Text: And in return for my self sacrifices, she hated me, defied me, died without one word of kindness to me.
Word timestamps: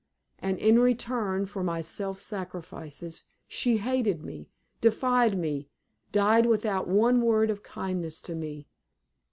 And 0.39 0.57
in 0.57 0.79
return 0.79 1.45
for 1.45 1.63
my 1.63 1.83
self 1.83 2.17
sacrifices, 2.19 3.23
she 3.47 3.77
hated 3.77 4.23
me, 4.23 4.49
defied 4.81 5.37
me, 5.37 5.69
died 6.11 6.47
without 6.47 6.87
one 6.87 7.21
word 7.21 7.51
of 7.51 7.61
kindness 7.61 8.19
to 8.23 8.33
me. 8.33 8.65